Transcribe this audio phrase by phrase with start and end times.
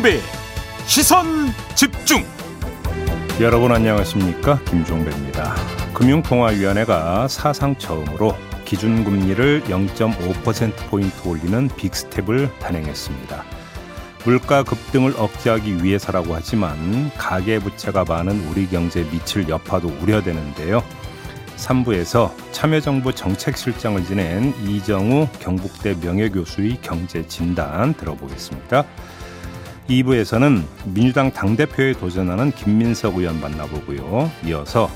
[0.00, 0.20] 김종배
[0.86, 1.26] 시선
[1.74, 2.24] 집중.
[3.38, 4.58] 여러분 안녕하십니까?
[4.64, 5.54] 김종배입니다.
[5.92, 8.34] 금융통화위원회가 사상 처음으로
[8.64, 13.44] 기준금리를 0.5%포인트 올리는 빅스텝을 단행했습니다.
[14.24, 20.82] 물가 급등을 억제하기 위해서라고 하지만 가계부채가 많은 우리 경제에 미칠 여파도 우려되는데요.
[21.56, 28.86] 3부에서 참여정부 정책실장을 지낸 이정우 경북대 명예교수의 경제 진단 들어보겠습니다.
[29.90, 34.30] 2부에서는 민주당 당대표에 도전하는 김민석 의원 만나보고요.
[34.46, 34.88] 이어서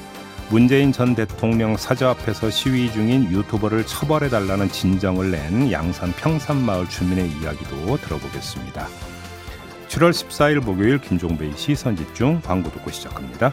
[0.50, 7.96] 문재인 전 대통령 사저 앞에서 시위 중인 유튜버를 처벌해달라는 진정을 낸 양산 평산마을 주민의 이야기도
[7.96, 8.86] 들어보겠습니다.
[9.88, 13.52] 7월 14일 목요일 김종배의 시선집중 광고 듣고 시작합니다.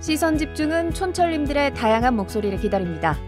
[0.00, 3.18] 시선 집중은 촌철님들의 다양한 목소리를 기다립니다.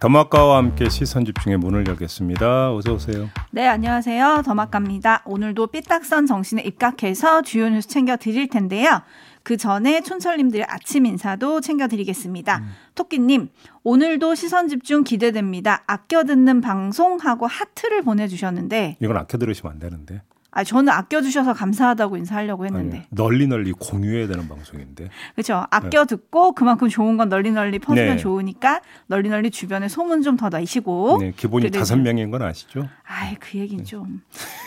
[0.00, 2.74] 더마카와 함께 시선 집중의 문을 열겠습니다.
[2.74, 3.28] 어서 오세요.
[3.50, 4.42] 네, 안녕하세요.
[4.44, 5.22] 더마카입니다.
[5.24, 9.02] 오늘도 삐딱선 정신에 입각해서 주요 뉴스 챙겨 드릴 텐데요.
[9.42, 12.58] 그 전에 촌철님들의 아침 인사도 챙겨드리겠습니다.
[12.58, 12.68] 음.
[12.94, 13.48] 토끼님,
[13.84, 15.84] 오늘도 시선 집중 기대됩니다.
[15.86, 18.96] 아껴 듣는 방송하고 하트를 보내주셨는데.
[19.00, 20.22] 이건 아껴 들으시면 안 되는데.
[20.56, 22.96] 아, 저는 아껴주셔서 감사하다고 인사하려고 했는데.
[22.96, 25.10] 아니, 널리 널리 공유해야 되는 방송인데.
[25.34, 25.66] 그렇죠.
[25.70, 26.06] 아껴 네.
[26.06, 28.16] 듣고 그만큼 좋은 건 널리 널리 퍼주면 네.
[28.16, 31.18] 좋으니까 널리 널리 주변에 소문 좀더 내시고.
[31.20, 32.88] 네, 기본이 다섯 명인 건 아시죠?
[33.04, 33.88] 아이, 그 얘기는 네.
[33.90, 34.22] 좀.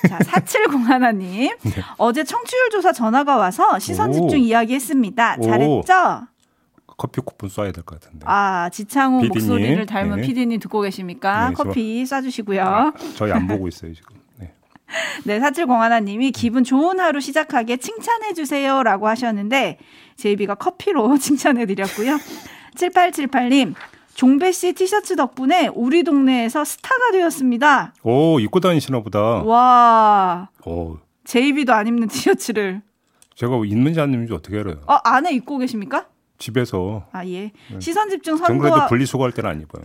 [0.07, 1.57] 자, 4701님.
[1.63, 1.83] 네.
[1.97, 5.37] 어제 청취율 조사 전화가 와서 시선 집중 이야기 했습니다.
[5.41, 6.27] 잘했죠?
[6.97, 8.25] 커피 쿠폰 쏴야 될 것 같은데.
[8.27, 9.47] 아 지창호 피디님.
[9.47, 10.21] 목소리를 닮은 네.
[10.27, 11.49] 피디님 듣고 계십니까?
[11.49, 12.59] 네, 커피 쏴주시고요.
[12.59, 14.18] 아, 저희 안 보고 있어요 지금.
[15.25, 19.77] 네, 사칠공하나님이 기분 좋은 하루 시작하게 칭찬해주세요 라고 하셨는데,
[20.15, 22.17] 제이비가 커피로 칭찬해드렸고요.
[22.75, 23.73] 7878님,
[24.15, 27.93] 종배 씨 티셔츠 덕분에 우리 동네에서 스타가 되었습니다.
[28.03, 29.19] 오, 입고 다니시나 보다.
[29.19, 30.49] 와.
[30.65, 30.97] 오.
[31.23, 32.81] 제이비도 안 입는 티셔츠를.
[33.35, 34.81] 제가 입는지 안 입는지 어떻게 알아요?
[34.87, 36.07] 어, 안에 입고 계십니까?
[36.39, 37.51] 집에서 아 예.
[37.69, 37.79] 네.
[37.79, 39.83] 시선 집중 선도 그래도 분리수거할 때는 안 입어요.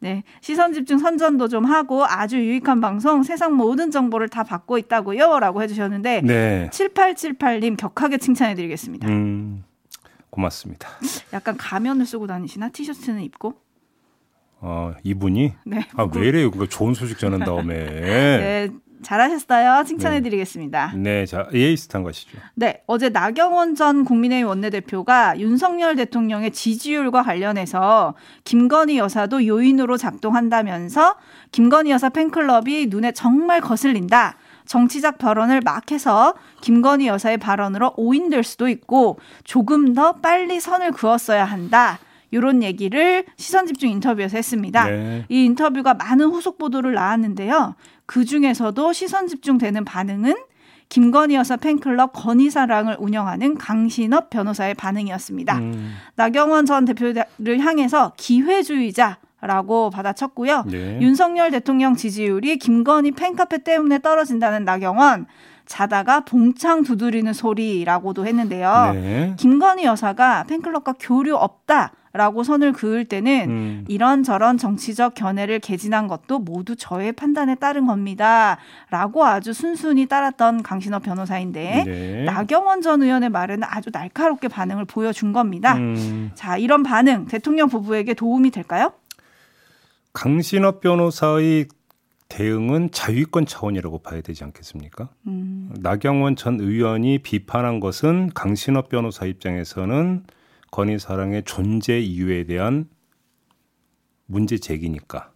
[0.00, 0.24] 네.
[0.40, 5.68] 시선 집중 선전도 좀 하고 아주 유익한 방송 세상 모든 정보를 다 받고 있다고요라고 해
[5.68, 6.68] 주셨는데 네.
[6.72, 9.08] 7878님 격하게 칭찬해 드리겠습니다.
[9.08, 9.64] 음.
[10.30, 10.88] 고맙습니다.
[11.32, 13.54] 약간 가면을 쓰고 다니시나 티셔츠는 입고?
[14.60, 15.52] 어, 이분이?
[15.66, 15.86] 네.
[15.94, 16.50] 아, 왜 이래요?
[16.50, 17.74] 그거 좋은 소식 전한 다음에.
[17.86, 18.70] 네.
[19.02, 19.84] 잘하셨어요.
[19.84, 20.92] 칭찬해드리겠습니다.
[20.96, 21.20] 네.
[21.20, 22.38] 네, 자 예의스탄 것이죠.
[22.54, 28.14] 네, 어제 나경원 전 국민의힘 원내대표가 윤석열 대통령의 지지율과 관련해서
[28.44, 31.16] 김건희 여사도 요인으로 작동한다면서
[31.52, 34.36] 김건희 여사 팬클럽이 눈에 정말 거슬린다.
[34.64, 41.44] 정치적 발언을 막 해서 김건희 여사의 발언으로 오인될 수도 있고 조금 더 빨리 선을 그었어야
[41.44, 41.98] 한다.
[42.32, 44.86] 이런 얘기를 시선 집중 인터뷰에서 했습니다.
[44.86, 45.26] 네.
[45.28, 47.74] 이 인터뷰가 많은 후속 보도를 낳았는데요.
[48.06, 50.34] 그 중에서도 시선 집중되는 반응은
[50.88, 55.58] 김건희 여사 팬클럽 건희사랑을 운영하는 강신업 변호사의 반응이었습니다.
[55.58, 55.94] 음.
[56.16, 57.24] 나경원 전 대표를
[57.60, 60.64] 향해서 기회주의자 라고 받아쳤고요.
[60.66, 61.00] 네.
[61.00, 65.26] 윤석열 대통령 지지율이 김건희 팬카페 때문에 떨어진다는 나경원
[65.66, 68.90] 자다가 봉창 두드리는 소리라고도 했는데요.
[68.94, 69.34] 네.
[69.38, 71.92] 김건희 여사가 팬클럽과 교류 없다.
[72.12, 73.84] 라고 선을 그을 때는 음.
[73.88, 78.58] 이런저런 정치적 견해를 개진한 것도 모두 저의 판단에 따른 겁니다.
[78.90, 82.24] 라고 아주 순순히 따랐던 강신업 변호사인데 네.
[82.24, 85.74] 나경원 전 의원의 말에는 아주 날카롭게 반응을 보여준 겁니다.
[85.76, 86.30] 음.
[86.34, 88.92] 자, 이런 반응 대통령 부부에게 도움이 될까요?
[90.12, 91.68] 강신업 변호사의
[92.28, 95.08] 대응은 자위권 차원이라고 봐야 되지 않겠습니까?
[95.26, 95.70] 음.
[95.80, 100.24] 나경원 전 의원이 비판한 것은 강신업 변호사 입장에서는
[100.72, 102.88] 건희 사랑의 존재 이유에 대한
[104.26, 105.30] 문제 제기니까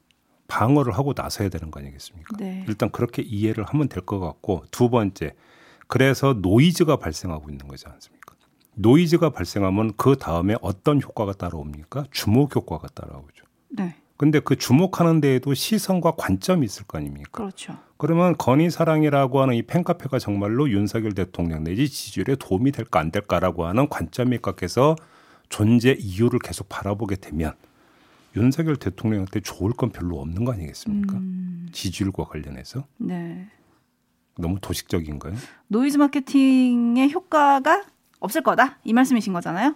[0.49, 2.37] 방어를 하고 나서야 되는 거 아니겠습니까?
[2.38, 2.65] 네.
[2.67, 5.35] 일단 그렇게 이해를 하면 될 것 같고 두 번째
[5.87, 8.35] 그래서 노이즈가 발생하고 있는 거지 않습니까?
[8.77, 12.05] 노이즈가 발생하면 그 다음에 어떤 효과가 따라옵니까?
[12.11, 13.44] 주목 효과가 따라오죠.
[13.71, 13.94] 네.
[14.17, 17.31] 근데 그 주목하는 데에도 시선과 관점이 있을 거 아닙니까?
[17.32, 17.77] 그렇죠.
[17.99, 23.67] 그러면 건희 사랑이라고 하는 이 팬카페가 정말로 윤석열 대통령 내지 지지율에 도움이 될까 안 될까라고
[23.67, 24.97] 하는 관점이 각해서
[25.48, 27.54] 존재 이유를 계속 바라보게 되면
[28.37, 31.16] 윤석열 대통령한테 좋을 건 별로 없는 거 아니겠습니까?
[31.16, 31.69] 음.
[31.72, 33.48] 지지율과 관련해서 네.
[34.38, 35.34] 너무 도식적인가요?
[35.69, 37.84] 노이즈 마케팅의 효과가
[38.20, 39.75] 없을 거다 이 말씀이신 거잖아요.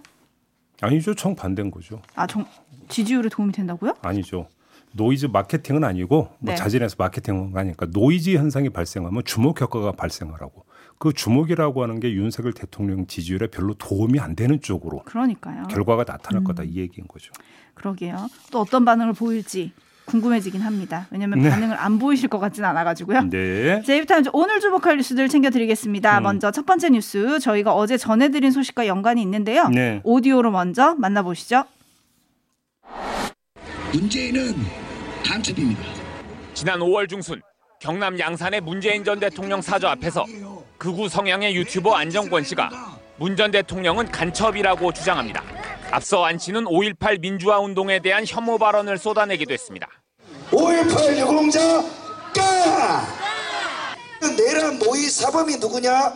[0.82, 1.14] 아니죠.
[1.14, 2.00] 정 반대인 거죠.
[2.14, 2.46] 아, 정,
[2.88, 3.94] 지지율에 도움이 된다고요?
[4.02, 4.48] 아니죠.
[4.92, 6.54] 노이즈 마케팅은 아니고 뭐 네.
[6.54, 10.64] 자진해서 마케팅은 아니니까 노이즈 현상이 발생하면 주목 효과가 발생하라고.
[11.00, 15.62] 그 주목이라고 하는 게 윤석열 대통령 지지율에 별로 도움이 안 되는 쪽으로 그러니까요.
[15.68, 16.44] 결과가 나타날 음.
[16.44, 17.32] 거다 이 얘기인 거죠.
[17.72, 18.28] 그러게요.
[18.52, 19.72] 또 어떤 반응을 보일지
[20.04, 21.06] 궁금해지긴 합니다.
[21.10, 21.48] 왜냐하면 네.
[21.48, 23.30] 반응을 안 보이실 것 같진 않아가지고요.
[23.30, 23.80] 네.
[23.80, 26.18] 제이비타임즈 오늘 주목할 뉴스들 챙겨드리겠습니다.
[26.18, 26.22] 음.
[26.22, 29.68] 먼저 첫 번째 뉴스 저희가 어제 전해드린 소식과 연관이 있는데요.
[29.68, 30.02] 네.
[30.04, 31.64] 오디오로 먼저 만나보시죠.
[33.94, 34.52] 문재인은
[35.24, 35.80] 간첩입니다.
[36.52, 37.40] 지난 5월 중순
[37.80, 40.26] 경남 양산의 문재인 전 대통령 사저 앞에서
[40.80, 42.70] 극우 성향의 유튜버 안정권 씨가
[43.18, 45.44] 문 전 대통령은 간첩이라고 주장합니다.
[45.90, 49.86] 앞서 안 씨는 5.18 민주화 운동에 대한 혐오 발언을 쏟아내기도 했습니다.
[50.50, 51.60] 5.18 유공자
[52.34, 53.06] 까!
[54.38, 56.12] 내란 모의 사범이 누구냐?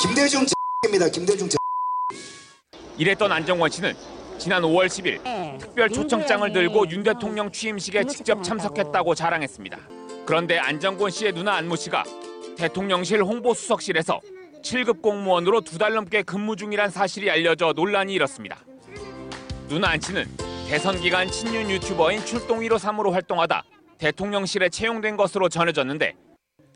[0.00, 0.46] 김대중
[0.86, 1.06] 입니다.
[1.08, 1.46] 김대중
[2.96, 3.94] 이랬던 안정권 씨는
[4.38, 9.78] 지난 5월 10일 특별 초청장을 들고 윤 대통령 취임식에 직접 참석했다고 자랑했습니다.
[10.24, 12.02] 그런데 안정권 씨의 누나 안모 씨가
[12.60, 14.20] 대통령실 홍보수석실에서
[14.62, 18.58] 7급 공무원으로 두 달 넘게 근무 중이란 사실이 알려져 논란이 일었습니다.
[19.66, 20.26] 누나 안 씨는
[20.68, 23.64] 대선 기간 친윤 유튜버인 출동 1호 3으로 활동하다
[23.96, 26.14] 대통령실에 채용된 것으로 전해졌는데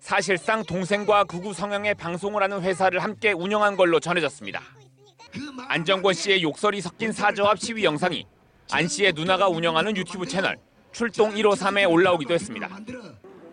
[0.00, 4.62] 사실상 동생과 극우 성향의 방송을 하는 회사를 함께 운영한 걸로 전해졌습니다.
[5.68, 8.26] 안정권 씨의 욕설이 섞인 사저 앞 시위 영상이
[8.72, 10.56] 안 씨의 누나가 운영하는 유튜브 채널
[10.92, 12.70] 출동 153에 올라오기도 했습니다.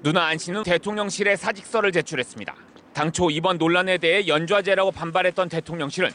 [0.03, 2.56] 누나 안 씨는 대통령실에 사직서를 제출했습니다.
[2.94, 6.09] 당초 이번 논란에 대해 연좌제라고 반발했던 대통령실은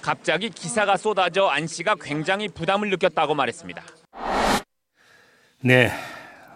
[0.00, 3.82] 갑자기 기사가 쏟아져 안 씨가 굉장히 부담을 느꼈다고 말했습니다.
[5.62, 5.90] 네.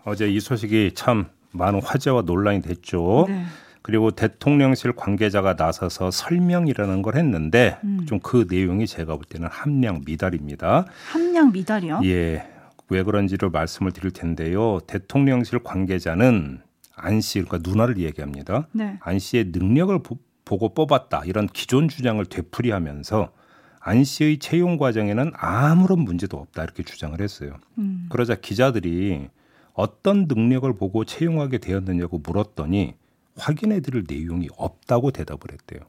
[0.05, 3.27] 어제 이 소식이 참 많은 화제와 논란이 됐죠.
[3.29, 3.45] 네.
[3.83, 8.07] 그리고 대통령실 관계자가 나서서 설명이라는 걸 했는데 음.
[8.07, 10.87] 좀그 내용이 제가 볼 때는 함량 미달입니다.
[11.11, 12.01] 함량 미달이요?
[12.05, 12.52] 예.
[12.93, 14.81] 왜 그런지를 말씀을 드릴 텐데요.
[14.87, 16.61] 대통령실 관계자는
[16.95, 18.69] 안 씨, 그러니까 누나를 얘기합니다.
[18.73, 18.99] 네.
[19.01, 20.19] 안 씨의 능력을 보,
[20.59, 21.23] 고 뽑았다.
[21.25, 23.33] 이런 기존 주장을 되풀이하면서
[23.81, 26.63] 안 씨의 채용 과정에는 아무런 문제도 없다.
[26.63, 27.57] 이렇게 주장을 했어요.
[27.79, 28.07] 음.
[28.11, 29.29] 그러자 기자들이
[29.73, 32.95] 어떤 능력을 보고 채용하게 되었느냐고 물었더니
[33.37, 35.81] 확인해 드릴 내용이 없다고 대답을 했대요.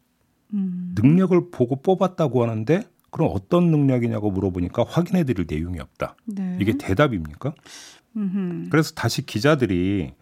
[0.53, 0.95] 음.
[0.95, 6.15] 능력을 보고 뽑았다고 하는데 그럼 어떤 능력이냐고 물어보니까 확인해 드릴 내용이 없다.
[6.25, 6.57] 네.
[6.59, 7.53] 이게 대답입니까?
[8.17, 8.69] 음흠.
[8.71, 10.13] 그래서 다시 기자들이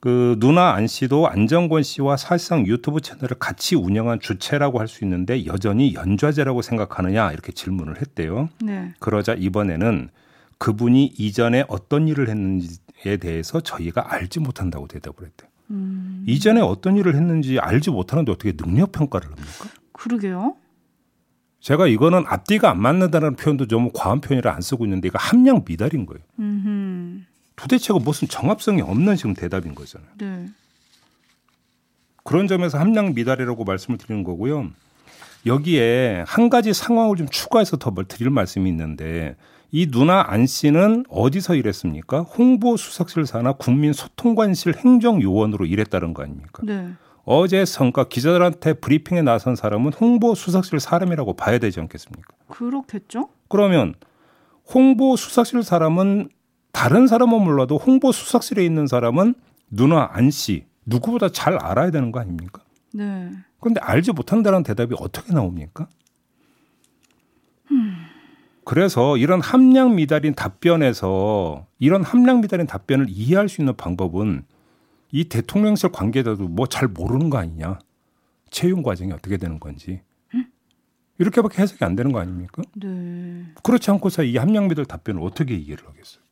[0.00, 5.46] 그 누나 안 씨도 안정권 씨와 사실상 유튜브 채널을 같이 운영한 주체라고 할 수 있는데
[5.46, 8.48] 여전히 연좌제라고 생각하느냐 이렇게 질문을 했대요.
[8.62, 8.92] 네.
[8.98, 10.08] 그러자 이번에는
[10.58, 15.48] 그분이 이전에 어떤 일을 했는지에 대해서 저희가 알지 못한다고 대답을 했대요.
[15.70, 16.24] 음.
[16.26, 19.68] 이전에 어떤 일을 했는지 알지 못하는데 어떻게 능력 평가를 합니까?
[19.92, 20.56] 그러게요.
[21.60, 26.06] 제가 이거는 앞뒤가 안 맞는다는 표현도 좀 과한 표현이라 안 쓰고 있는데 이거 함량 미달인
[26.06, 26.22] 거예요.
[26.38, 27.22] 음흠.
[27.56, 30.08] 도대체가 무슨 정합성이 없는 지금 대답인 거잖아요.
[30.18, 30.48] 네.
[32.22, 34.70] 그런 점에서 함량 미달이라고 말씀을 드리는 거고요.
[35.46, 39.36] 여기에 한 가지 상황을 좀 추가해서 더 드릴 말씀이 있는데
[39.70, 42.20] 이 누나 안 씨는 어디서 일했습니까?
[42.20, 46.62] 홍보수석실 사나 국민소통관실 행정요원으로 일했다는 거 아닙니까?
[46.64, 46.88] 네.
[47.30, 52.34] 어제 성과 기자들한테 브리핑에 나선 사람은 홍보 수석실 사람이라고 봐야 되지 않겠습니까?
[52.48, 53.28] 그렇겠죠?
[53.50, 53.94] 그러면
[54.72, 56.30] 홍보 수석실 사람은
[56.72, 59.34] 다른 사람은 몰라도 홍보 수석실에 있는 사람은
[59.70, 62.62] 누나 안 씨 누구보다 잘 알아야 되는 거 아닙니까?
[62.94, 63.30] 네.
[63.60, 65.86] 그런데 알지 못한다는 대답이 어떻게 나옵니까?
[68.64, 74.44] 그래서 이런 함량 미달인 답변에서 이런 함량 미달인 답변을 이해할 수 있는 방법은
[75.10, 77.78] 이 대통령실 관계자도 뭐 잘 모르는 거 아니냐.
[78.50, 80.00] 채용 과정이 어떻게 되는 건지.
[81.18, 82.62] 이렇게밖에 해석이 안 되는 거 아닙니까?
[82.76, 83.44] 네.
[83.64, 86.22] 그렇지 않고서 이 함량 미달 답변을 어떻게 이해를 하겠어요?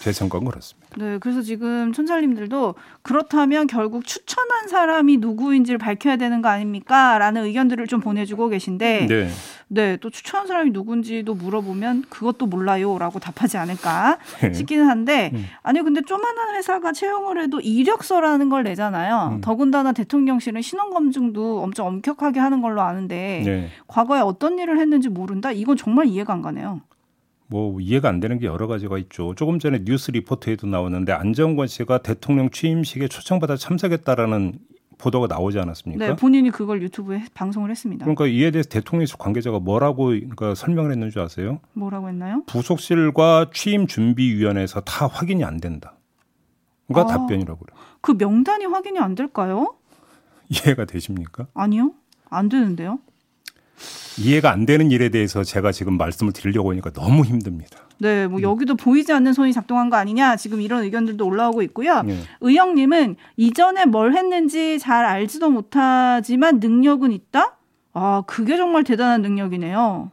[0.00, 0.88] 제 생각은 그렇습니다.
[0.96, 7.18] 네, 그래서 지금 촌철님들도 그렇다면 결국 추천한 사람이 누구인지를 밝혀야 되는 거 아닙니까?
[7.18, 9.28] 라는 의견들을 좀 보내주고 계신데, 네.
[9.68, 9.96] 네.
[9.98, 14.54] 또 추천한 사람이 누군지도 물어보면 그것도 몰라요 라고 답하지 않을까 네.
[14.54, 15.44] 싶기는 한데, 음.
[15.62, 19.34] 아니, 근데 조만한 회사가 채용을 해도 이력서라는 걸 내잖아요.
[19.34, 19.40] 음.
[19.42, 23.68] 더군다나 대통령실은 신원 검증도 엄청 엄격하게 하는 걸로 아는데, 네.
[23.86, 25.52] 과거에 어떤 일을 했는지 모른다?
[25.52, 26.80] 이건 정말 이해가 안 가네요.
[27.50, 29.34] 뭐 이해가 안 되는 게 여러 가지가 있죠.
[29.34, 34.54] 조금 전에 뉴스 리포트에도 나오는데 안정권 씨가 대통령 취임식에 초청받아 참석했다라는
[34.98, 36.06] 보도가 나오지 않았습니까?
[36.06, 38.04] 네, 본인이 그걸 유튜브에 방송을 했습니다.
[38.04, 41.58] 그러니까 이에 대해서 대통령실 관계자가 뭐라고 그러니까 설명을 했는 줄 아세요?
[41.72, 42.44] 뭐라고 했나요?
[42.46, 45.96] 부속실과 취임 준비위원회에서 다 확인이 안 된다.
[46.92, 47.80] 아, 답변이라고 그래요.
[48.00, 49.74] 그 명단이 확인이 안 될까요?
[50.48, 51.46] 이해가 되십니까?
[51.54, 51.94] 아니요.
[52.28, 53.00] 안 되는데요.
[54.18, 57.78] 이해가 안 되는 일에 대해서 제가 지금 말씀을 드리려고 하니까 너무 힘듭니다.
[57.98, 62.02] 네, 뭐 여기도 보이지 않는 손이 작동한 거 아니냐 지금 이런 의견들도 올라오고 있고요.
[62.02, 62.16] 네.
[62.40, 67.56] 의영님은 이전에 뭘 했는지 잘 알지도 못하지만 능력은 있다.
[67.92, 70.10] 아, 그게 정말 대단한 능력이네요.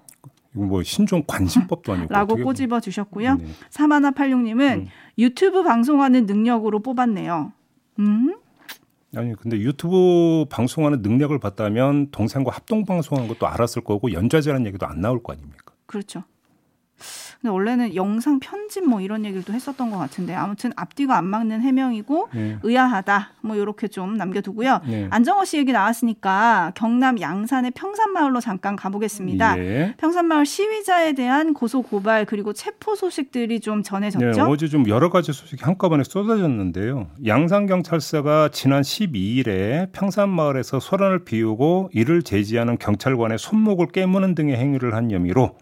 [0.54, 3.36] 뭐 신종 관심법도 아니고 라고 꼬집어 주셨고요.
[3.36, 3.46] 네.
[3.70, 4.86] 사마나 팔육님은 음.
[5.18, 7.52] 유튜브 방송하는 능력으로 뽑았네요.
[8.00, 8.36] 음?
[9.18, 15.02] 아니 근데 유튜브 방송하는 능력을 봤다면 동생과 합동 방송하는 것도 알았을 거고 연좌제라는 얘기도 안
[15.02, 15.74] 나올 거 아닙니까?
[15.86, 16.24] 그렇죠.
[17.42, 22.30] 근데 원래는 영상 편집 뭐 이런 얘기도 했었던 것 같은데 아무튼 앞뒤가 안 맞는 해명이고
[22.34, 22.58] 네.
[22.64, 24.82] 의아하다 뭐 이렇게 좀 남겨두고요.
[24.88, 25.08] 네.
[25.10, 29.60] 안정호 씨 얘기 나왔으니까 경남 양산의 평산마을로 잠깐 가보겠습니다.
[29.60, 29.94] 예.
[29.98, 34.44] 평산마을 시위자에 대한 고소 고발 그리고 체포 소식들이 좀 네, 전해졌죠.
[34.44, 37.08] 어제 좀 여러 가지 소식이 한꺼번에 쏟아졌는데요.
[37.26, 45.12] 양산 경찰서가 지난 12일에 평산마을에서 소란을 피우고 이를 제지하는 경찰관의 손목을 깨무는 등의 행위를 한
[45.12, 45.56] 혐의로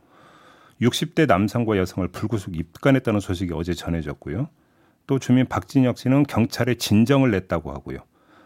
[0.81, 4.49] 60대 남성과 여성을 불구속 입건했다는 소식이 어제 전해졌고요.
[5.07, 7.99] 또 주민 박진혁 씨는 경찰에 진정을 냈다고 하고요.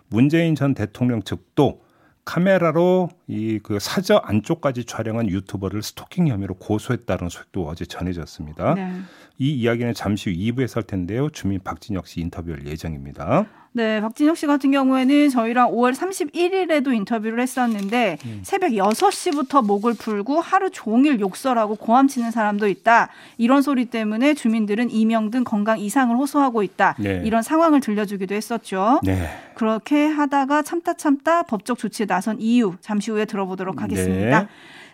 [0.08, 1.82] 문재인 전 대통령 측도
[2.26, 8.76] 카메라로 이 그 사저 안쪽까지 촬영한 유튜버를 스토킹 혐의로 고소했다는 소식도 어제 전해졌습니다.
[8.76, 8.92] 네.
[9.40, 11.30] 이 이야기는 잠시 후 2부에서 할 텐데요.
[11.30, 13.46] 주민 박진혁 씨 인터뷰할 예정입니다.
[13.72, 18.42] 네, 박진혁 씨 같은 경우에는 저희랑 5월 31일에도 인터뷰를 했었는데 음.
[18.44, 23.10] 새벽 6시부터 목을 풀고 하루 종일 욕설하고 고함 치는 사람도 있다.
[23.38, 26.96] 이런 소리 때문에 주민들은 이명 등 건강 이상을 호소하고 있다.
[27.00, 27.22] 네.
[27.24, 29.00] 이런 상황을 들려주기도 했었죠.
[29.04, 29.30] 네.
[29.54, 34.42] 그렇게 하다가 참다 참다 법적 조치에 나선 이유 잠시 후에 들어보도록 하겠습니다.
[34.42, 34.48] 네.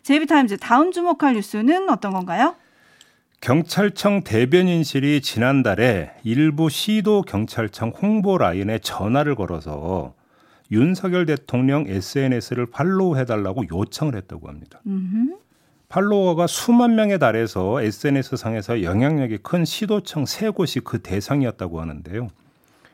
[0.04, 2.56] 제이비타임즈 다음 주목할 뉴스는 어떤 건가요?
[3.46, 10.16] 경찰청 대변인실이 지난달에 일부 시도 경찰청 홍보 라인에 전화를 걸어서
[10.72, 14.82] 윤석열 대통령 SNS를 팔로우해달라고 요청을 했다고 합니다.
[14.88, 15.38] 음흠.
[15.90, 22.30] 팔로워가 수만 명에 달해서 SNS 상에서 영향력이 큰 시도청 세 곳이 그 대상이었다고 하는데요.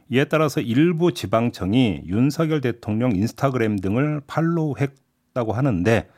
[0.09, 6.09] 이에 따라서 일부 지방청이 윤석열 대통령 인스타그램 등을 팔로우했다고 하는데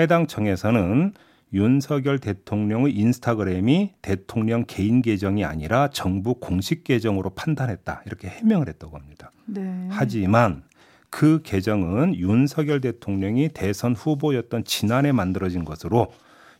[0.00, 1.12] 해당 청에서는
[1.52, 9.32] 윤석열 대통령의 인스타그램이 대통령 개인 계정이 아니라 정부 공식 계정으로 판단했다 이렇게 해명을 했다고 합니다.
[9.46, 9.88] 네.
[9.90, 10.62] 하지만
[11.10, 16.12] 그 계정은 윤석열 대통령이 대선 후보였던 지난해 만들어진 것으로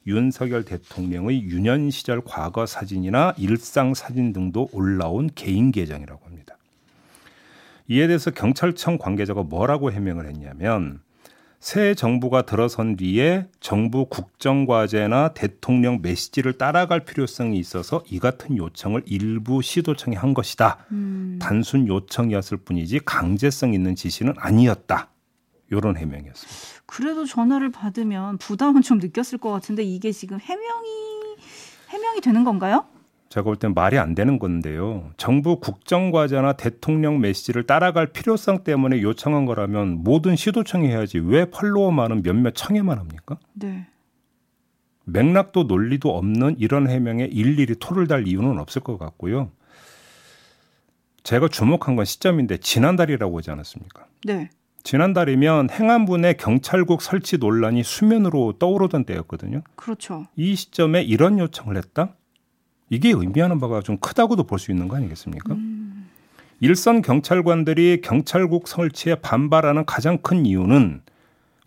[0.07, 6.57] 윤석열 대통령의 유년 시절 과거 사진이나 일상 사진 등도 올라온 개인 계정이라고 합니다.
[7.89, 11.01] 이에 대해서 경찰청 관계자가 뭐라고 해명을 했냐면
[11.61, 19.61] 새 정부가 들어선 뒤에 정부 국정과제나 대통령 메시지를 따라갈 필요성이 있어서 이 같은 요청을 일부
[19.61, 20.87] 시도청이 한 것이다.
[20.93, 21.39] 음.
[21.43, 25.11] 단순 요청이었을 뿐이지 강제성 있는 지시는 아니었다.
[25.71, 26.85] 이런 해명이었습니다.
[26.87, 31.37] 그래도 전화를 받으면 부담은 좀 느꼈을 것 같은데 이게 지금 해명이
[31.91, 32.87] 해명이 되는 건가요?
[33.29, 35.11] 제가 볼 땐 말이 안 되는 건데요.
[35.19, 42.23] 정부 국정과제나 대통령 메시지를 따라갈 필요성 때문에 요청한 거라면 모든 시도청이 해야지 왜 팔로워 많은
[42.23, 43.39] 몇몇 청에만 합니까?
[43.53, 43.87] 네.
[45.05, 49.51] 맥락도 논리도 없는 이런 해명에 일일이 토를 달 이유는 없을 것 같고요.
[51.23, 54.07] 제가 주목한 건 시점인데 지난달이라고 하지 않았습니까?
[54.25, 54.51] 네.
[54.85, 59.63] 지난달이면 행안부 내 경찰국 설치 논란이 수면으로 떠오르던 때였거든요.
[59.77, 60.27] 그렇죠.
[60.37, 62.15] 이 시점에 이런 요청을 했다?
[62.91, 65.57] 이게 의미하는 바가 좀 크다고도 볼 수 있는 거 아니겠습니까?
[66.61, 71.03] 일선 경찰관들이 경찰국 설치에 반발하는 가장 큰 이유는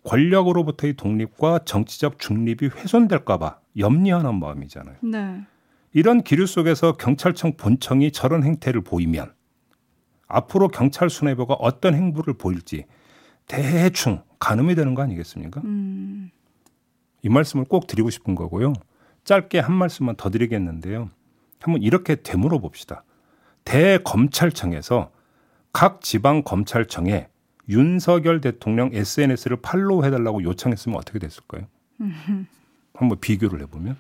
[0.04, 4.96] 권력으로부터의 독립과 정치적 중립이 훼손될까봐 염려하는 마음이잖아요.
[5.04, 5.42] 네.
[5.94, 9.32] 이런 기류 속에서 경찰청 본청이 저런 행태를 보이면
[10.28, 12.86] 앞으로 경찰 수뇌부가 어떤 행보를 보일지
[13.48, 15.62] 대충 가늠이 되는 거 아니겠습니까?
[15.63, 16.32] 음.
[17.22, 18.74] 이 말씀을 꼭 드리고 싶은 거고요.
[19.24, 21.10] 짧게 한 말씀만 더 드리겠는데요.
[21.60, 23.04] 한번 이렇게 되물어 봅시다.
[23.66, 25.12] 대검찰청에서
[25.74, 27.28] 각 지방 검찰청에
[27.70, 31.68] 윤석열 대통령 SNS를 팔로우 해달라고 요청했으면 어떻게 됐을까요?
[32.94, 33.98] 한번 비교를 해보면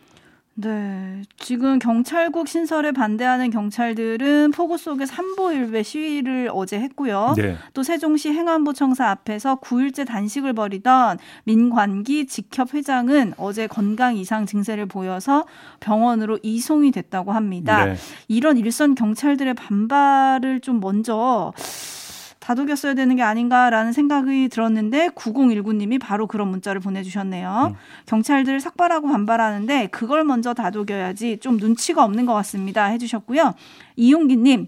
[0.55, 1.21] 네.
[1.37, 7.33] 지금 경찰국 신설에 반대하는 경찰들은 폭우 속에 삼보일배 시위를 어제 했고요.
[7.37, 7.55] 네.
[7.73, 14.87] 또 세종시 행안부 청사 앞에서 9일째 단식을 벌이던 민관기 직협 회장은 어제 건강 이상 증세를
[14.87, 15.45] 보여서
[15.79, 17.85] 병원으로 이송이 됐다고 합니다.
[17.85, 17.95] 네.
[18.27, 21.53] 이런 일선 경찰들의 반발을 좀 먼저
[22.51, 27.71] 다독였어야 되는 게 아닌가라는 생각이 들었는데 9019님이 바로 그런 문자를 보내주셨네요.
[27.71, 27.75] 음.
[28.05, 32.85] 경찰들 삭발하고 반발하는데 그걸 먼저 다독여야지 좀 눈치가 없는 것 같습니다.
[32.85, 33.53] 해주셨고요.
[33.95, 34.67] 이용기님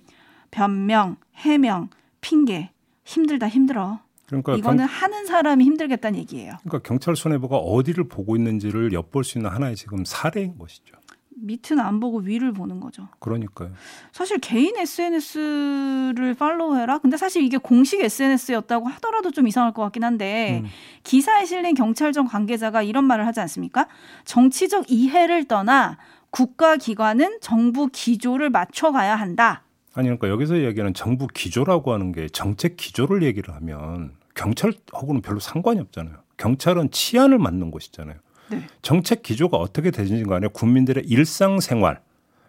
[0.52, 1.90] 변명, 해명,
[2.22, 2.70] 핑계
[3.04, 4.00] 힘들다 힘들어.
[4.28, 6.54] 그러니까 이거는 경, 하는 사람이 힘들겠다는 얘기예요.
[6.64, 10.96] 그러니까 경찰 수뇌부가 어디를 보고 있는지를 엿볼 수 있는 하나의 지금 사례인 것이죠.
[11.38, 13.08] 밑은 안 보고 위를 보는 거죠.
[13.20, 13.72] 그러니까요.
[14.12, 17.00] 사실 개인 SNS를 팔로우해라.
[17.00, 20.70] 근데 사실 이게 공식 SNS였다고 하더라도 좀 이상할 것 같긴 한데 음.
[21.04, 23.88] 기사에 실린 경찰청 관계자가 이런 말을 하지 않습니까?
[24.26, 25.98] 정치적 이해를 떠나
[26.30, 29.64] 국가 기관은 정부 기조를 맞춰가야 한다.
[29.94, 35.80] 아니 그러니까 여기서 얘기하는 정부 기조라고 하는 게 정책 기조를 얘기를 하면 경찰하고는 별로 상관이
[35.80, 36.16] 없잖아요.
[36.38, 38.18] 경찰은 치안을 맡는 곳이잖아요.
[38.50, 38.68] 네.
[38.82, 42.02] 정책 기조가 어떻게 되든지 간에 국민들의 일상생활,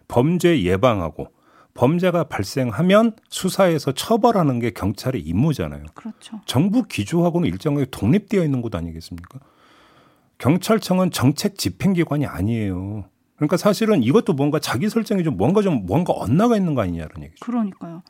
[0.07, 1.27] 범죄 예방하고
[1.73, 5.83] 범죄가 발생하면 수사해서 처벌하는 게 경찰의 임무잖아요.
[5.93, 6.39] 그렇죠.
[6.45, 9.39] 정부 기조하고는 일정하게 독립되어 있는 곳 아니겠습니까?
[10.37, 13.05] 경찰청은 정책 집행기관이 아니에요.
[13.35, 17.45] 그러니까 사실은 이것도 뭔가 자기 설정이 좀 뭔가 좀 뭔가 엇나가 있는 거 아니냐는 얘기죠.
[17.45, 18.03] 그러니까요.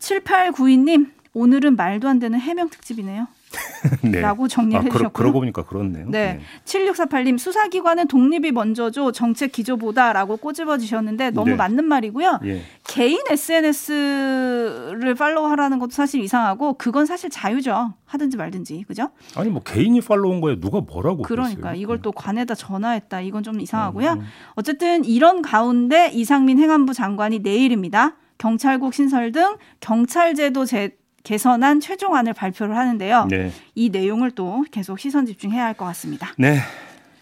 [0.00, 3.28] 7892님, 오늘은 말도 안 되는 해명 특집이네요.
[4.02, 4.20] 네.
[4.20, 5.12] 라고 정리를 아, 그러, 해주셨고요.
[5.12, 6.06] 그러고 보니까 그렇네요.
[6.10, 6.40] 네.
[6.64, 9.12] 7648님, 수사기관은 독립이 먼저죠.
[9.12, 11.56] 정책 기조보다라고 꼬집어 주셨는데 너무 네.
[11.56, 12.40] 맞는 말이고요.
[12.44, 12.62] 예.
[12.84, 17.94] 개인 SNS를 팔로우하라는 것도 사실 이상하고 그건 사실 자유죠.
[18.06, 18.84] 하든지 말든지.
[18.86, 19.10] 그죠?
[19.36, 21.80] 아니 뭐 개인이 팔로우한 거에 누가 뭐라고 그러니까 그랬어요?
[21.80, 23.20] 이걸 또 관에다 전화했다.
[23.22, 24.12] 이건 좀 이상하고요.
[24.12, 24.26] 음, 음.
[24.54, 28.16] 어쨌든 이런 가운데 이상민 행안부 장관이 내일입니다.
[28.38, 33.26] 경찰국 신설 등 경찰제도 제, 개선안 최종안을 발표를 하는데요.
[33.28, 33.50] 네.
[33.74, 36.28] 이 내용을 또 계속 시선 집중해야 할 것 같습니다.
[36.38, 36.58] 네.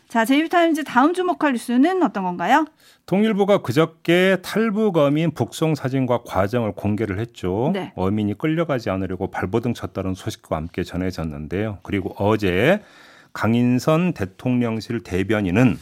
[0.08, 2.66] 자, 제이비타임즈 다음 주목할 뉴스는 어떤 건가요?
[3.06, 7.70] 통일부가 그저께 탈북 어민 북송 사진과 과정을 공개를 했죠.
[7.72, 7.92] 네.
[7.96, 11.78] 어민이 끌려가지 않으려고 발버둥 쳤다는 소식과 함께 전해졌는데요.
[11.82, 12.82] 그리고 어제
[13.32, 15.78] 강인선 대통령실 대변인은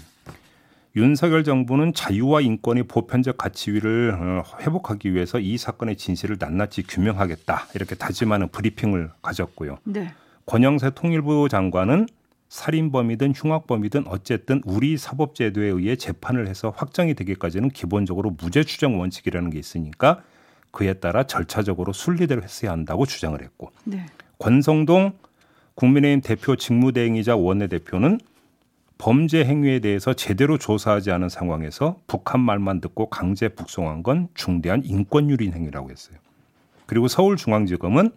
[0.94, 7.94] 윤석열 정부는 자유와 인권의 보편적 가치위를 어, 회복하기 위해서 이 사건의 진실을 낱낱이 규명하겠다 이렇게
[7.94, 9.78] 다짐하는 브리핑을 가졌고요.
[9.85, 10.12] 네.
[10.46, 12.09] 권영세 통일부 장관은
[12.48, 19.59] 살인범이든 흉악범이든 어쨌든 우리 사법제도에 의해 재판을 해서 확정이 되기까지는 기본적으로 무죄 추정 원칙이라는 게
[19.59, 20.22] 있으니까
[20.70, 24.05] 그에 따라 절차적으로 순리대로 했어야 한다고 주장을 했고 네.
[24.38, 25.12] 권성동
[25.74, 28.20] 국민의힘 대표 직무대행이자 원내대표는
[29.03, 35.55] 범죄 행위에 대해서 제대로 조사하지 않은 상황에서 북한 말만 듣고 강제 북송한 건 중대한 인권유린
[35.55, 36.19] 행위라고 했어요.
[36.87, 38.12] 그리고 서울중앙지검은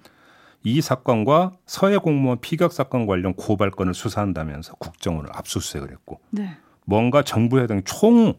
[0.63, 6.51] 이 사건과 서해 공무원 피격 사건 관련 고발건을 수사한다면서 국정원을 압수수색을 했고 네.
[6.85, 8.35] 뭔가 정부 여당 총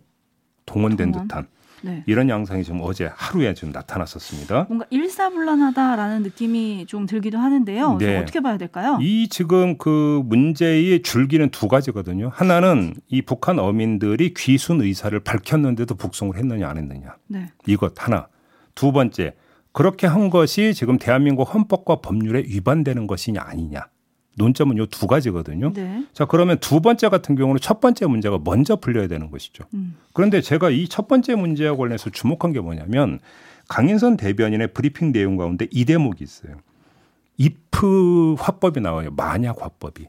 [0.66, 1.26] 동원된 동원?
[1.26, 1.48] 듯한
[1.86, 2.02] 네.
[2.06, 4.66] 이런 양상이 지금 어제 하루에 좀 나타났었습니다.
[4.68, 7.96] 뭔가 일사불란하다라는 느낌이 좀 들기도 하는데요.
[7.98, 8.06] 네.
[8.06, 8.98] 좀 어떻게 봐야 될까요?
[9.00, 12.30] 이 지금 그 문제의 줄기는 두 가지거든요.
[12.34, 17.14] 하나는 이 북한 어민들이 귀순 의사를 밝혔는데도 북송을 했느냐 안 했느냐.
[17.28, 17.46] 네.
[17.66, 18.28] 이것 하나.
[18.74, 19.34] 두 번째.
[19.72, 23.86] 그렇게 한 것이 지금 대한민국 헌법과 법률에 위반되는 것이냐 아니냐.
[24.36, 25.72] 논점은 요 두 가지거든요.
[25.72, 26.06] 네.
[26.12, 29.64] 자, 그러면 두 번째 같은 경우는 첫 번째 문제가 먼저 풀려야 되는 것이죠.
[29.74, 29.96] 음.
[30.12, 33.18] 그런데 제가 이 첫 번째 문제와 관련해서 주목한 게 뭐냐면
[33.68, 36.56] 강인선 대변인의 브리핑 내용 가운데 이 대목이 있어요.
[37.40, 39.10] if 화법이 나와요.
[39.16, 40.06] 만약 화법이.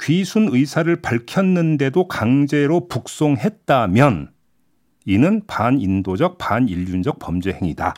[0.00, 4.30] 귀순 의사를 밝혔는데도 강제로 북송했다면
[5.06, 7.94] 이는 반인도적 반인륜적 범죄 행위다.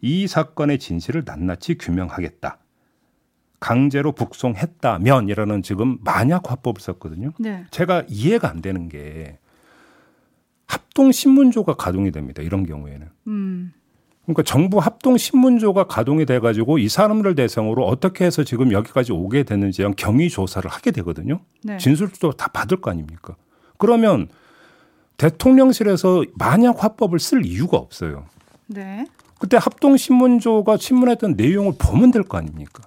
[0.00, 2.58] 이 사건의 진실을 낱낱이 규명하겠다.
[3.64, 7.30] 강제로 북송했다면이라는 지금 만약 화법을 썼거든요.
[7.38, 7.64] 네.
[7.70, 9.38] 제가 이해가 안 되는 게
[10.66, 12.42] 합동 신문조가 가동이 됩니다.
[12.42, 13.08] 이런 경우에는.
[13.28, 13.72] 음.
[14.26, 19.44] 그러니까 정부 합동 신문조가 가동이 돼 가지고 이 사람들 대상으로 어떻게 해서 지금 여기까지 오게
[19.44, 21.40] 됐는지 한 경위 조사를 하게 되거든요.
[21.62, 21.78] 네.
[21.78, 23.34] 진술도 다 받을 거 아닙니까?
[23.78, 24.28] 그러면
[25.16, 28.26] 대통령실에서 만약 화법을 쓸 이유가 없어요.
[28.66, 29.06] 네.
[29.38, 32.82] 그때 합동 신문조가 신문했던 내용을 보면 될 거 아닙니까?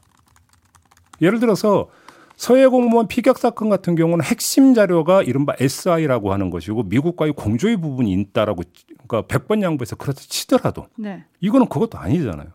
[1.21, 1.89] 예를 들어서
[2.35, 8.11] 서해 공무원 피격 사건 같은 경우는 핵심 자료가 이른바 SI라고 하는 것이고 미국과의 공조의 부분이
[8.13, 8.61] 있다라고
[9.07, 11.25] 그러니까 100번 양보해서 그렇다 치더라도 네.
[11.39, 12.49] 이거는 그것도 아니잖아요.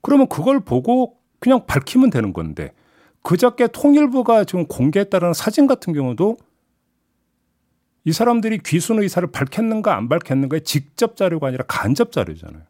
[0.00, 2.72] 그러면 그걸 보고 그냥 밝히면 되는 건데
[3.22, 6.38] 그저께 통일부가 지금 공개했다는 사진 같은 경우도
[8.04, 12.62] 이 사람들이 귀순 의사를 밝혔는가 안 밝혔는가의 직접 자료가 아니라 간접 자료잖아요.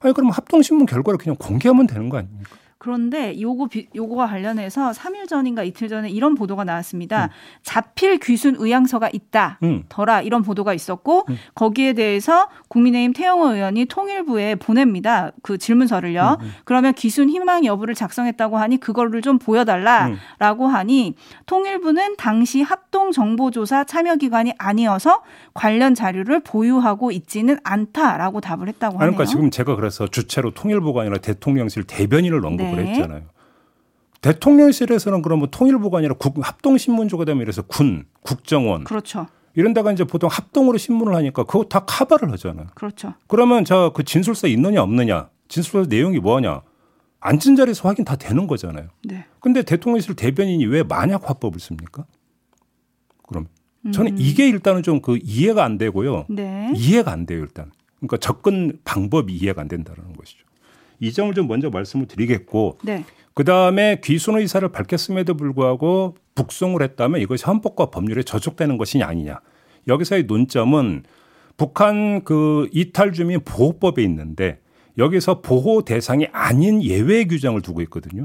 [0.00, 2.56] 아니 그럼 합동신문 결과를 그냥 공개하면 되는 거 아닙니까?
[2.86, 7.30] 그런데 요거 비, 요거와 관련해서 3일 전인가 이틀 전에 이런 보도가 나왔습니다.
[7.64, 9.58] 자필 귀순 의향서가 있다.
[9.64, 9.82] 음.
[9.88, 15.32] 더라 이런 보도가 있었고 거기에 대해서 국민의힘 태영호 의원이 통일부에 보냅니다.
[15.42, 16.38] 그 질문서를요.
[16.64, 24.14] 그러면 귀순 희망 여부를 작성했다고 하니 그거를 좀 보여달라라고 하니 통일부는 당시 합동 정보조사 참여
[24.14, 25.22] 기관이 아니어서
[25.54, 29.16] 관련 자료를 보유하고 있지는 않다라고 답을 했다고 아니, 하네요.
[29.16, 32.90] 그러니까 지금 제가 그래서 주체로 통일부가 아니라 대통령실 대변인을 언급을 네.
[32.90, 33.22] 했잖아요.
[34.20, 39.26] 대통령실에서는 그러면 통일부가 아니라 국, 합동신문조가 되면 이래서 군, 국정원 그렇죠.
[39.54, 42.66] 이런 데가 이제 보통 합동으로 신문을 하니까 그거 다 카바를 하잖아요.
[42.74, 43.14] 그렇죠.
[43.26, 46.62] 그러면 자그 진술서 있느냐 없느냐 진술서 내용이 뭐냐
[47.20, 48.88] 앉은 자리에서 확인 다 되는 거잖아요.
[49.04, 49.24] 네.
[49.40, 52.04] 근데 대통령실 대변인이 왜 만약 화법을 씁니까?
[53.28, 53.46] 그럼
[53.92, 54.16] 저는 음.
[54.18, 56.26] 이게 일단은 좀 그 이해가 안 되고요.
[56.28, 56.72] 네.
[56.74, 57.70] 이해가 안 돼요, 일단.
[57.98, 60.44] 그러니까 접근 방법이 이해가 안 된다는 것이죠.
[61.00, 63.04] 이 점을 좀 먼저 말씀을 드리겠고 네.
[63.34, 69.40] 그 다음에 귀순 의사를 밝혔음에도 불구하고 북송을 했다면 이것이 헌법과 법률에 저촉되는 것이냐 아니냐.
[69.88, 71.04] 여기서의 논점은
[71.56, 74.60] 북한 그 이탈 주민 보호법에 있는데
[74.98, 78.24] 여기서 보호 대상이 아닌 예외 규정을 두고 있거든요.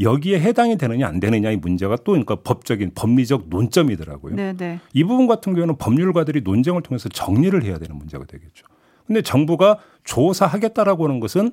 [0.00, 4.34] 여기에 해당이 되느냐 안 되느냐의 문제가 또 그러니까 법적인 법리적 논점이더라고요.
[4.34, 4.80] 네, 네.
[4.94, 8.66] 이 부분 같은 경우는 법률가들이 논쟁을 통해서 정리를 해야 되는 문제가 되겠죠.
[9.06, 11.52] 근데 정부가 조사하겠다라고 하는 것은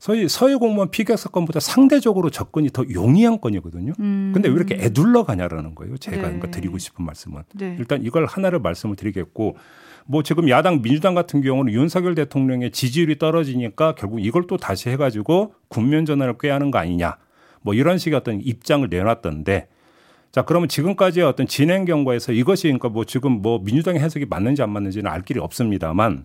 [0.00, 3.92] 소위 서해 공무원 피격 사건보다 상대적으로 접근이 더 용이한 건이거든요.
[3.98, 5.98] 근데 왜 이렇게 애둘러 가냐라는 거예요.
[5.98, 6.22] 제가 네.
[6.22, 7.76] 그러니까 드리고 싶은 말씀은 네.
[7.78, 9.58] 일단 이걸 하나를 말씀을 드리겠고
[10.06, 15.52] 뭐 지금 야당 민주당 같은 경우는 윤석열 대통령의 지지율이 떨어지니까 결국 이걸 또 다시 해가지고
[15.68, 17.18] 국면 전환을 꾀하는 거 아니냐.
[17.60, 19.68] 뭐 이런 식의 어떤 입장을 내놨던데
[20.32, 24.70] 자 그러면 지금까지의 어떤 진행 경과에서 이것이 그러니까 뭐 지금 뭐 민주당의 해석이 맞는지 안
[24.70, 26.24] 맞는지는 알 길이 없습니다만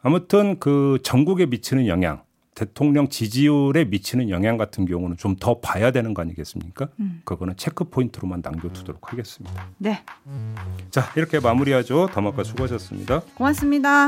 [0.00, 2.22] 아무튼 그 전국에 미치는 영향
[2.54, 6.88] 대통령 지지율에 미치는 영향 같은 경우는 좀 더 봐야 되는 거 아니겠습니까?
[7.24, 9.66] 그거는 체크 포인트로만 남겨두도록 하겠습니다.
[9.78, 10.02] 네.
[10.90, 12.08] 자 이렇게 마무리하죠.
[12.12, 13.20] 더마카 수고하셨습니다.
[13.34, 14.06] 고맙습니다.